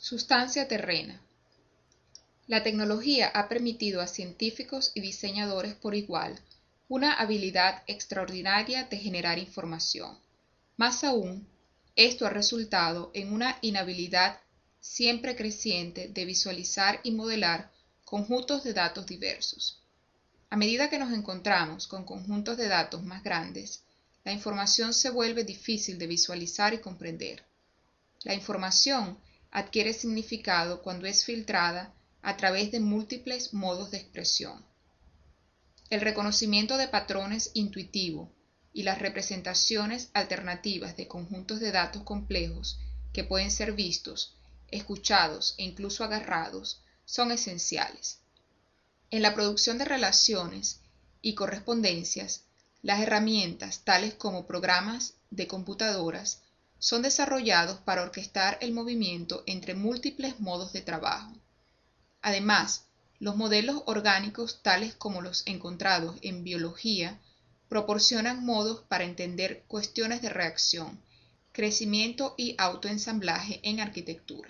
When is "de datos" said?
18.62-19.04, 22.56-23.02, 41.60-42.02